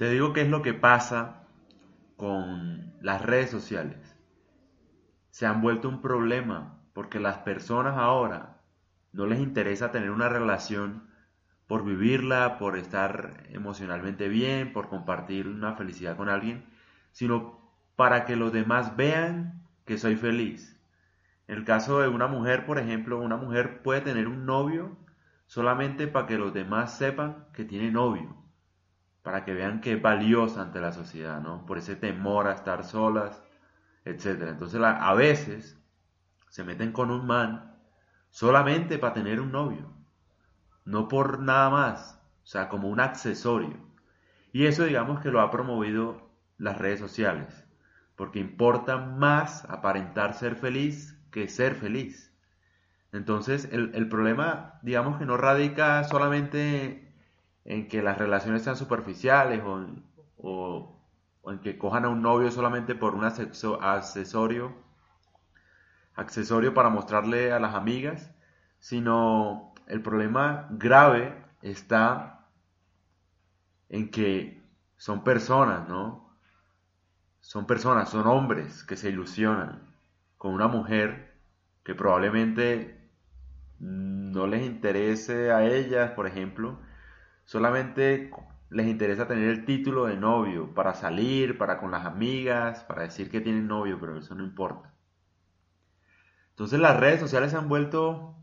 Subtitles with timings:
[0.00, 1.42] Te digo qué es lo que pasa
[2.16, 4.16] con las redes sociales.
[5.28, 8.62] Se han vuelto un problema porque las personas ahora
[9.12, 11.10] no les interesa tener una relación
[11.66, 16.64] por vivirla, por estar emocionalmente bien, por compartir una felicidad con alguien,
[17.12, 17.60] sino
[17.94, 20.80] para que los demás vean que soy feliz.
[21.46, 24.96] En el caso de una mujer, por ejemplo, una mujer puede tener un novio
[25.44, 28.39] solamente para que los demás sepan que tiene novio
[29.22, 31.66] para que vean que es valiosa ante la sociedad, ¿no?
[31.66, 33.42] Por ese temor a estar solas,
[34.04, 34.48] etc.
[34.48, 35.78] Entonces a veces
[36.48, 37.76] se meten con un man
[38.30, 39.92] solamente para tener un novio,
[40.84, 43.76] no por nada más, o sea, como un accesorio.
[44.52, 47.66] Y eso digamos que lo ha promovido las redes sociales,
[48.16, 52.32] porque importa más aparentar ser feliz que ser feliz.
[53.12, 57.09] Entonces el problema digamos que no radica solamente
[57.70, 60.98] en que las relaciones sean superficiales o,
[61.44, 64.74] en que cojan a un novio solamente por un accesorio,
[66.16, 68.34] accesorio para mostrarle a las amigas,
[68.80, 71.32] sino el problema grave
[71.62, 72.44] está
[73.88, 74.60] en que
[74.96, 76.28] son personas, ¿no?
[77.38, 79.94] Son personas, son hombres que se ilusionan
[80.38, 81.36] con una mujer
[81.84, 83.08] que probablemente
[83.78, 86.80] no les interese a ellas, por ejemplo,
[87.50, 88.30] Solamente
[88.68, 93.28] les interesa tener el título de novio para salir, para con las amigas, para decir
[93.28, 94.94] que tienen novio, pero eso no importa.
[96.50, 98.36] Entonces las redes sociales se han vuelto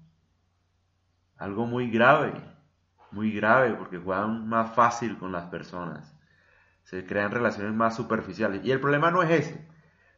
[1.37, 2.33] algo muy grave,
[3.11, 6.13] muy grave, porque juegan más fácil con las personas.
[6.83, 8.59] Se crean relaciones más superficiales.
[8.65, 9.69] Y el problema no es ese.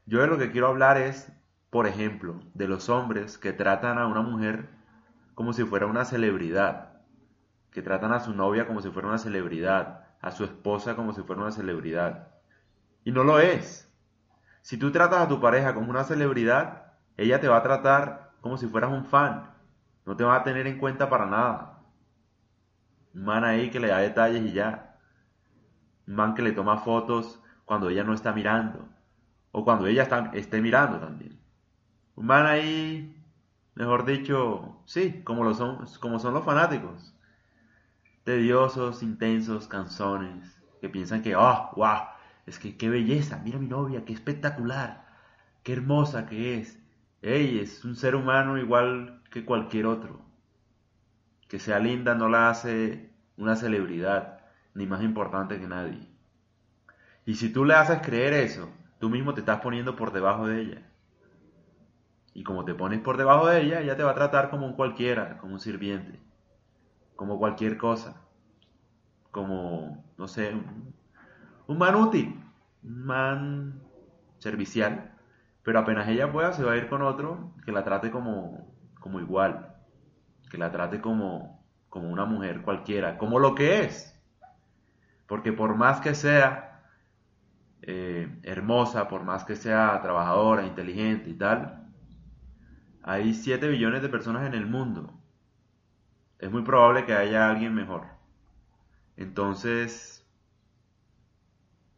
[0.08, 1.32] Yo de lo que quiero hablar es,
[1.70, 4.68] por ejemplo, de los hombres que tratan a una mujer
[5.36, 6.89] como si fuera una celebridad
[7.72, 11.22] que tratan a su novia como si fuera una celebridad, a su esposa como si
[11.22, 12.30] fuera una celebridad.
[13.04, 13.92] Y no lo es.
[14.62, 18.58] Si tú tratas a tu pareja como una celebridad, ella te va a tratar como
[18.58, 19.52] si fueras un fan.
[20.06, 21.80] No te va a tener en cuenta para nada.
[23.14, 24.98] Un man ahí que le da detalles y ya.
[26.08, 28.88] Un man que le toma fotos cuando ella no está mirando.
[29.52, 31.40] O cuando ella está, esté mirando también.
[32.16, 33.24] Un man ahí,
[33.76, 37.16] mejor dicho, sí, como, lo son, como son los fanáticos
[38.30, 42.02] tediosos, intensos, canzones, que piensan que, oh, wow,
[42.46, 45.08] es que qué belleza, mira mi novia, qué espectacular,
[45.64, 46.78] qué hermosa que es.
[47.24, 50.22] Ey, es un ser humano igual que cualquier otro.
[51.48, 54.42] Que sea linda no la hace una celebridad,
[54.76, 56.08] ni más importante que nadie.
[57.26, 58.70] Y si tú le haces creer eso,
[59.00, 60.92] tú mismo te estás poniendo por debajo de ella.
[62.36, 64.74] Y como te pones por debajo de ella, ella te va a tratar como un
[64.74, 66.29] cualquiera, como un sirviente
[67.20, 68.16] como cualquier cosa,
[69.32, 70.54] como, no sé,
[71.68, 72.42] un, man útil,
[72.82, 73.82] un man
[74.38, 75.12] servicial,
[75.62, 79.20] pero apenas ella pueda se va a ir con otro que la trate como, como
[79.20, 79.76] igual,
[80.50, 84.18] que la trate como, como una mujer cualquiera, como lo que es,
[85.28, 86.86] porque por más que sea
[87.82, 91.86] eh, hermosa, por más que sea trabajadora, inteligente y tal,
[93.04, 95.19] hay 7 billones de personas en el mundo
[96.40, 98.08] es muy probable que haya alguien mejor.
[99.18, 100.26] Entonces,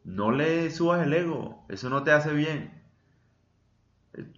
[0.04, 2.82] no le subas el ego, eso no te hace bien.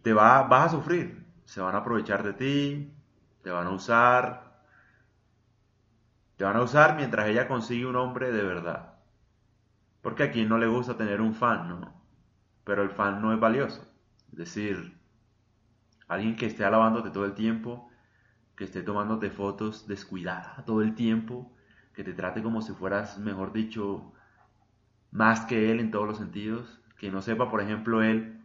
[0.02, 2.92] Te va, vas a sufrir, se van a aprovechar de ti,
[3.42, 4.62] te van a usar,
[6.36, 8.94] te van a usar mientras ella consigue un hombre de verdad.
[10.02, 11.94] Porque a quien no le gusta tener un fan, ¿no?
[12.64, 13.90] Pero el fan no es valioso.
[14.32, 14.98] Es decir,
[16.08, 17.90] alguien que esté alabándote todo el tiempo
[18.56, 21.52] que esté tomándote fotos descuidada todo el tiempo,
[21.94, 24.12] que te trate como si fueras, mejor dicho,
[25.10, 28.40] más que él en todos los sentidos, que no sepa, por ejemplo, él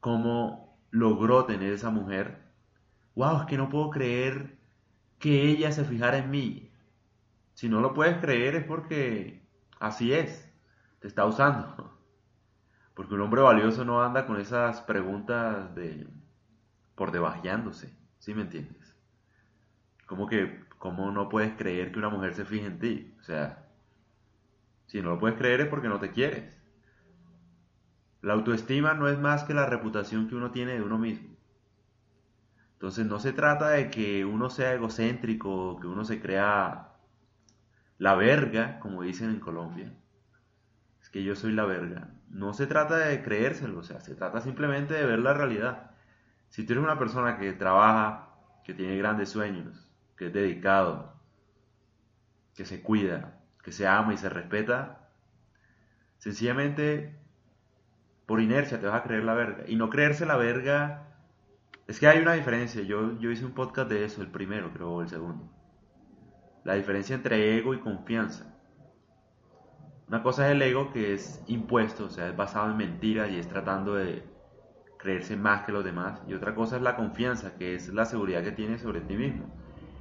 [0.00, 2.38] cómo logró tener esa mujer.
[3.14, 4.58] Wow, es que no puedo creer
[5.18, 6.72] que ella se fijara en mí.
[7.54, 9.46] Si no lo puedes creer es porque
[9.78, 10.50] así es,
[11.00, 11.96] te está usando.
[12.94, 16.06] Porque un hombre valioso no anda con esas preguntas de
[16.94, 17.96] por debajeándose.
[18.18, 18.79] ¿Sí me entiendes?
[20.10, 23.14] Como que, ¿cómo no puedes creer que una mujer se fije en ti?
[23.20, 23.68] O sea,
[24.86, 26.60] Si no lo puedes creer es porque no te quieres.
[28.20, 31.36] La autoestima no es más que la reputación que uno tiene de uno mismo.
[32.72, 36.88] Entonces no se trata de que uno sea egocéntrico, que uno se crea
[37.98, 39.92] la verga, como dicen en Colombia.
[41.00, 42.08] Es que yo soy la verga.
[42.30, 45.92] No se trata de creérselo, o sea, se trata simplemente de ver la realidad.
[46.48, 48.30] Si tú eres una persona que trabaja,
[48.64, 49.89] que tiene grandes sueños,
[50.20, 51.14] que es dedicado,
[52.54, 55.08] que se cuida, que se ama y se respeta,
[56.18, 57.18] sencillamente
[58.26, 59.64] por inercia te vas a creer la verga.
[59.66, 61.08] Y no creerse la verga,
[61.86, 62.82] es que hay una diferencia.
[62.82, 65.50] Yo, yo hice un podcast de eso, el primero creo, o el segundo.
[66.64, 68.54] La diferencia entre ego y confianza.
[70.06, 73.38] Una cosa es el ego que es impuesto, o sea, es basado en mentiras y
[73.38, 74.22] es tratando de
[74.98, 76.20] creerse más que los demás.
[76.28, 79.50] Y otra cosa es la confianza, que es la seguridad que tienes sobre ti mismo.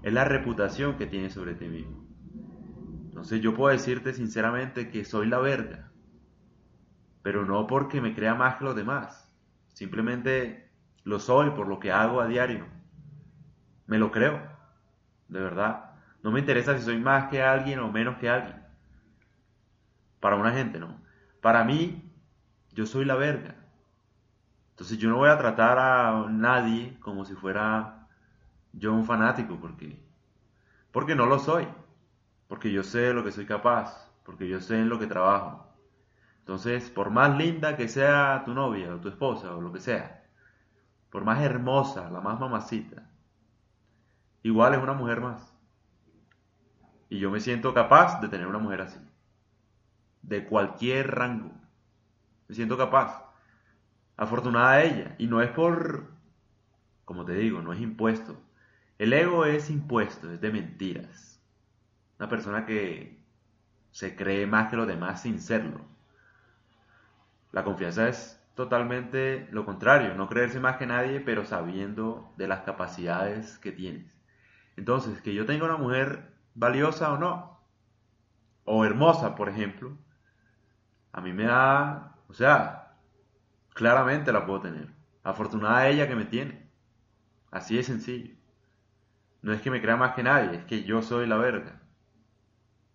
[0.01, 2.05] Es la reputación que tienes sobre ti mismo.
[3.05, 5.91] Entonces yo puedo decirte sinceramente que soy la verga,
[7.21, 9.29] pero no porque me crea más que los demás.
[9.73, 10.71] Simplemente
[11.03, 12.65] lo soy por lo que hago a diario.
[13.87, 14.41] Me lo creo,
[15.27, 15.91] de verdad.
[16.23, 18.63] No me interesa si soy más que alguien o menos que alguien.
[20.19, 21.01] Para una gente, no.
[21.41, 22.09] Para mí,
[22.71, 23.55] yo soy la verga.
[24.71, 27.98] Entonces yo no voy a tratar a nadie como si fuera
[28.73, 30.01] yo un fanático, porque,
[30.91, 31.67] porque no lo soy.
[32.47, 35.67] Porque yo sé lo que soy capaz, porque yo sé en lo que trabajo.
[36.39, 40.23] Entonces, por más linda que sea tu novia o tu esposa o lo que sea,
[41.11, 43.07] por más hermosa, la más mamacita,
[44.41, 45.53] igual es una mujer más.
[47.09, 48.99] Y yo me siento capaz de tener una mujer así.
[50.21, 51.51] De cualquier rango.
[52.47, 53.25] Me siento capaz.
[54.17, 55.15] Afortunada ella.
[55.17, 56.07] Y no es por,
[57.05, 58.39] como te digo, no es impuesto.
[58.99, 61.41] El ego es impuesto, es de mentiras.
[62.19, 63.17] Una persona que
[63.91, 65.85] se cree más que los demás sin serlo.
[67.53, 72.63] La confianza es totalmente lo contrario, no creerse más que nadie, pero sabiendo de las
[72.63, 74.13] capacidades que tienes.
[74.75, 77.61] Entonces, que yo tenga una mujer valiosa o no,
[78.65, 79.97] o hermosa, por ejemplo,
[81.13, 82.97] a mí me da, o sea,
[83.73, 84.89] claramente la puedo tener.
[85.23, 86.69] Afortunada ella que me tiene.
[87.49, 88.38] Así de sencillo.
[89.41, 91.81] No es que me crea más que nadie, es que yo soy la verga.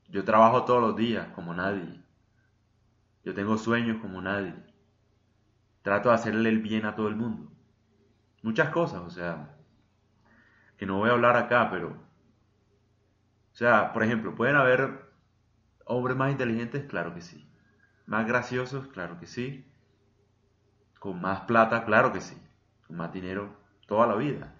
[0.08, 2.02] Yo trabajo todos los días como nadie.
[3.24, 4.54] Yo tengo sueños como nadie.
[5.82, 7.50] Trato de hacerle el bien a todo el mundo.
[8.42, 9.56] Muchas cosas, o sea,
[10.76, 12.04] que no voy a hablar acá, pero
[13.54, 15.12] o sea, por ejemplo, ¿pueden haber
[15.84, 16.86] hombres más inteligentes?
[16.86, 17.48] Claro que sí.
[18.04, 18.88] ¿Más graciosos?
[18.88, 19.72] Claro que sí.
[20.98, 21.84] ¿Con más plata?
[21.84, 22.36] Claro que sí.
[22.88, 23.56] Con más dinero
[23.86, 24.53] toda la vida.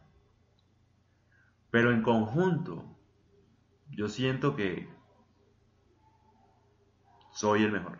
[1.74, 2.84] Pero en conjunto,
[3.90, 4.88] yo siento que
[7.32, 7.98] soy el mejor.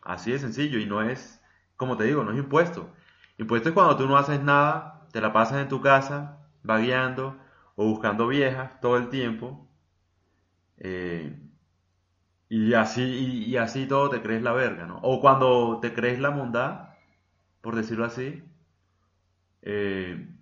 [0.00, 1.38] Así de sencillo y no es,
[1.76, 2.94] como te digo, no es impuesto.
[3.36, 7.36] Impuesto es cuando tú no haces nada, te la pasas en tu casa, vagueando,
[7.76, 9.68] o buscando viejas todo el tiempo.
[10.78, 11.38] Eh,
[12.48, 13.02] y así,
[13.48, 14.98] y, así todo te crees la verga, ¿no?
[15.02, 16.94] O cuando te crees la bondad,
[17.60, 18.42] por decirlo así,
[19.60, 20.39] eh,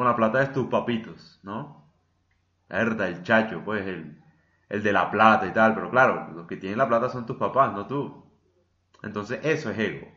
[0.00, 1.92] con la plata de tus papitos, ¿no?
[2.70, 4.18] La verdad, el chacho, pues, el,
[4.70, 7.36] el de la plata y tal, pero claro, los que tienen la plata son tus
[7.36, 8.24] papás, no tú.
[9.02, 10.08] Entonces, eso es ego.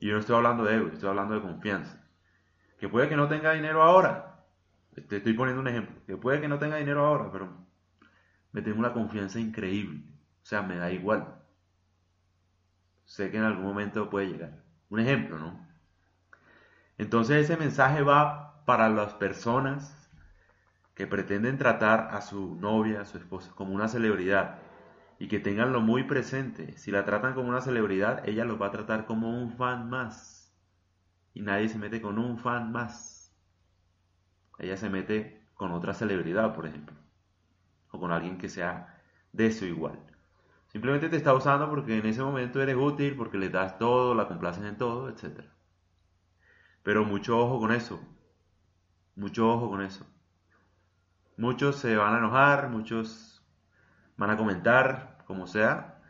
[0.00, 2.08] Y yo no estoy hablando de ego, estoy hablando de confianza.
[2.78, 4.46] Que puede que no tenga dinero ahora,
[4.94, 7.52] te estoy poniendo un ejemplo, que puede que no tenga dinero ahora, pero
[8.52, 10.06] me tengo una confianza increíble.
[10.42, 11.34] O sea, me da igual.
[13.04, 14.64] Sé que en algún momento puede llegar.
[14.88, 15.68] Un ejemplo, ¿no?
[16.96, 20.08] Entonces ese mensaje va para las personas
[20.94, 24.58] que pretenden tratar a su novia, a su esposa, como una celebridad
[25.18, 26.78] y que tenganlo muy presente.
[26.78, 30.54] Si la tratan como una celebridad, ella los va a tratar como un fan más.
[31.34, 33.20] Y nadie se mete con un fan más
[34.60, 36.94] ella se mete con otra celebridad, por ejemplo,
[37.90, 39.00] o con alguien que sea
[39.32, 39.98] de su igual.
[40.68, 44.28] Simplemente te está usando porque en ese momento eres útil, porque le das todo, la
[44.28, 45.44] complaces en todo, etc.
[46.82, 47.98] Pero mucho ojo con eso.
[49.20, 50.06] Mucho ojo con eso.
[51.36, 53.46] Muchos se van a enojar, muchos
[54.16, 56.00] van a comentar, como sea.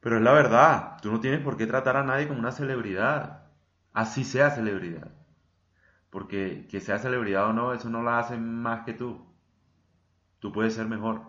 [0.00, 3.46] Pero es la verdad, tú no tienes por qué tratar a nadie como una celebridad.
[3.94, 5.10] Así sea celebridad.
[6.10, 9.26] Porque que sea celebridad o no, eso no la hace más que tú.
[10.38, 11.22] Tú puedes ser mejor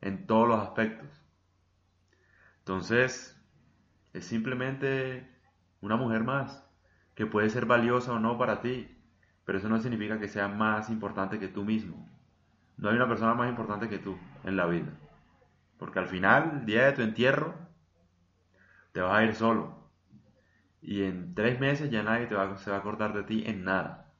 [0.00, 1.08] en todos los aspectos.
[2.58, 3.40] Entonces,
[4.12, 5.32] es simplemente
[5.80, 6.68] una mujer más
[7.14, 8.97] que puede ser valiosa o no para ti,
[9.48, 12.06] pero eso no significa que sea más importante que tú mismo.
[12.76, 14.92] No hay una persona más importante que tú en la vida.
[15.78, 17.54] Porque al final, el día de tu entierro,
[18.92, 19.90] te vas a ir solo.
[20.82, 23.64] Y en tres meses ya nadie te va, se va a acordar de ti en
[23.64, 24.12] nada.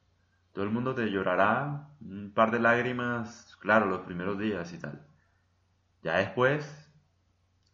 [0.51, 5.05] Todo el mundo te llorará un par de lágrimas, claro, los primeros días y tal.
[6.01, 6.91] Ya después,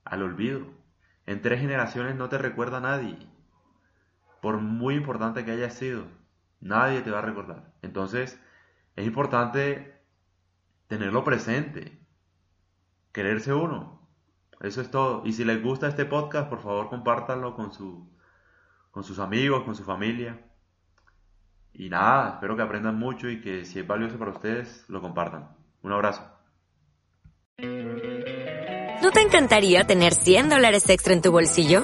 [0.04, 0.74] al olvido.
[1.26, 3.18] En tres generaciones no te recuerda nadie.
[4.42, 6.06] Por muy importante que haya sido,
[6.66, 7.72] nadie te va a recordar.
[7.82, 8.40] Entonces,
[8.96, 10.02] es importante
[10.88, 12.00] tenerlo presente,
[13.12, 14.02] quererse uno.
[14.62, 15.22] Eso es todo.
[15.26, 18.10] Y si les gusta este podcast, por favor compártanlo con, su,
[18.92, 20.42] con sus amigos, con su familia.
[21.74, 25.50] Y nada, espero que aprendan mucho y que si es valioso para ustedes, lo compartan.
[25.84, 26.24] Un abrazo.
[29.02, 31.84] ¿No te encantaría tener 100 dólares extra en tu bolsillo?